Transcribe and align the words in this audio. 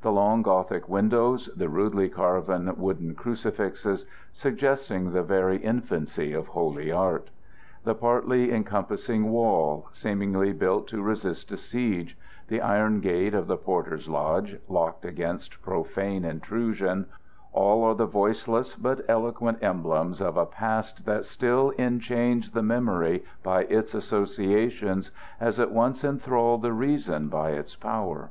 The 0.00 0.10
long 0.12 0.40
Gothic 0.40 0.88
windows; 0.88 1.50
the 1.54 1.68
rudely 1.68 2.08
carven 2.08 2.72
wooden 2.74 3.14
crucifixes, 3.14 4.06
suggesting 4.32 5.10
the 5.12 5.22
very 5.22 5.58
infancy 5.58 6.32
of 6.32 6.46
holy 6.46 6.90
art; 6.90 7.28
the 7.84 7.94
partly 7.94 8.50
encompassing 8.50 9.28
wall, 9.30 9.88
seemingly 9.92 10.54
built 10.54 10.88
to 10.88 11.02
resist 11.02 11.52
a 11.52 11.58
siege; 11.58 12.16
the 12.48 12.62
iron 12.62 13.00
gate 13.00 13.34
of 13.34 13.46
the 13.46 13.58
porter's 13.58 14.08
lodge, 14.08 14.58
locked 14.70 15.04
against 15.04 15.60
profane 15.60 16.24
intrusion 16.24 17.04
all 17.52 17.84
are 17.84 17.94
the 17.94 18.06
voiceless 18.06 18.74
but 18.76 19.02
eloquent 19.06 19.62
emblems 19.62 20.22
of 20.22 20.38
a 20.38 20.46
past 20.46 21.04
that 21.04 21.26
still 21.26 21.72
enchains 21.78 22.52
the 22.52 22.62
memory 22.62 23.22
by 23.42 23.64
its 23.64 23.92
associations 23.92 25.10
as 25.38 25.60
it 25.60 25.70
once 25.72 26.02
enthralled 26.04 26.62
the 26.62 26.72
reason 26.72 27.28
by 27.28 27.50
its 27.50 27.76
power. 27.76 28.30